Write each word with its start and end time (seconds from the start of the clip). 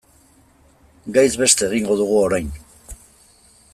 Gaiz 1.17 1.33
beste 1.43 1.65
egingo 1.69 1.99
dugu 2.01 2.17
orain. 2.23 2.51